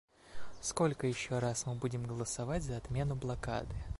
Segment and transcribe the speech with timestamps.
[0.61, 3.75] Сколько еще раз мы будем голосовать за отмену блокады?